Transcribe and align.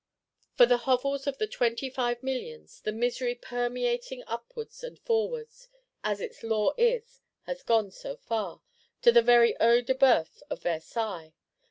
For 0.55 0.65
the 0.65 0.77
hovels 0.89 1.27
of 1.27 1.37
the 1.37 1.45
Twenty 1.45 1.87
five 1.87 2.23
Millions, 2.23 2.81
the 2.81 2.91
misery, 2.91 3.35
permeating 3.35 4.23
upwards 4.25 4.83
and 4.83 4.97
forwards, 4.97 5.67
as 6.03 6.19
its 6.19 6.41
law 6.41 6.73
is, 6.75 7.21
has 7.43 7.61
got 7.61 7.93
so 7.93 8.15
far,—to 8.15 9.11
the 9.11 9.21
very 9.21 9.53
Œil 9.61 9.85
de 9.85 9.93
Bœuf 9.93 10.41
of 10.49 10.63
Versailles. 10.63 11.33